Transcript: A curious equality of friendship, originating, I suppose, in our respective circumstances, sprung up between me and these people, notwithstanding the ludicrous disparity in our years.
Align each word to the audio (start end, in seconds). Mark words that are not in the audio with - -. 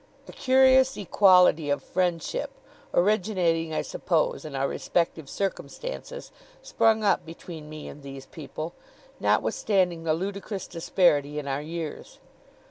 A 0.27 0.31
curious 0.31 0.97
equality 0.97 1.69
of 1.69 1.83
friendship, 1.83 2.49
originating, 2.91 3.71
I 3.71 3.83
suppose, 3.83 4.43
in 4.45 4.55
our 4.55 4.67
respective 4.67 5.29
circumstances, 5.29 6.31
sprung 6.63 7.03
up 7.03 7.23
between 7.23 7.69
me 7.69 7.87
and 7.87 8.01
these 8.01 8.25
people, 8.25 8.73
notwithstanding 9.19 10.03
the 10.03 10.15
ludicrous 10.15 10.65
disparity 10.65 11.37
in 11.37 11.47
our 11.47 11.61
years. 11.61 12.17